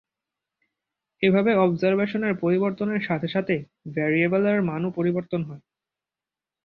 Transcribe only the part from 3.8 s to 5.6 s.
ভ্যারিয়েবলের মানও পরিবর্তিত